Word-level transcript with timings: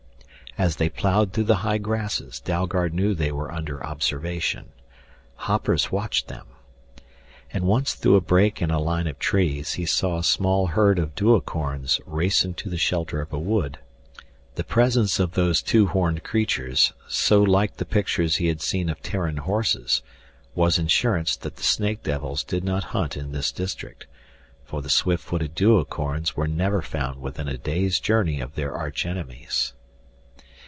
As 0.57 0.75
they 0.75 0.89
plowed 0.89 1.31
through 1.31 1.45
the 1.45 1.55
high 1.63 1.77
grasses 1.77 2.41
Dalgard 2.41 2.93
knew 2.93 3.15
they 3.15 3.31
were 3.31 3.49
under 3.53 3.81
observation. 3.85 4.65
Hoppers 5.35 5.93
watched 5.93 6.27
them. 6.27 6.45
And 7.53 7.63
once 7.63 7.93
through 7.93 8.17
a 8.17 8.21
break 8.21 8.61
in 8.61 8.69
a 8.69 8.77
line 8.77 9.07
of 9.07 9.17
trees 9.17 9.73
he 9.75 9.85
saw 9.85 10.17
a 10.17 10.23
small 10.25 10.67
herd 10.67 10.99
of 10.99 11.15
duocorns 11.15 12.01
race 12.05 12.43
into 12.43 12.67
the 12.69 12.77
shelter 12.77 13.21
of 13.21 13.31
a 13.31 13.39
wood. 13.39 13.79
The 14.55 14.65
presence 14.65 15.21
of 15.21 15.31
those 15.31 15.61
two 15.61 15.87
horned 15.87 16.25
creatures, 16.25 16.91
so 17.07 17.41
like 17.41 17.77
the 17.77 17.85
pictures 17.85 18.35
he 18.35 18.47
had 18.47 18.59
seen 18.61 18.89
of 18.89 19.01
Terran 19.01 19.37
horses, 19.37 20.01
was 20.53 20.77
insurance 20.77 21.37
that 21.37 21.55
the 21.55 21.63
snake 21.63 22.03
devils 22.03 22.43
did 22.43 22.65
not 22.65 22.83
hunt 22.91 23.15
in 23.15 23.31
this 23.31 23.53
district, 23.53 24.05
for 24.65 24.81
the 24.81 24.89
swift 24.89 25.23
footed 25.23 25.55
duocorns 25.55 26.35
were 26.35 26.47
never 26.47 26.81
found 26.81 27.21
within 27.21 27.47
a 27.47 27.57
day's 27.57 28.01
journey 28.01 28.41
of 28.41 28.55
their 28.55 28.75
archenemies. 28.75 29.73